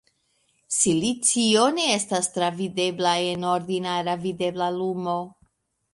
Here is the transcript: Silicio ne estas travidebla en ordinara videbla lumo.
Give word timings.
Silicio 0.75 1.67
ne 1.75 1.85
estas 1.97 2.31
travidebla 2.37 3.11
en 3.35 3.47
ordinara 3.53 4.19
videbla 4.27 4.75
lumo. 4.79 5.19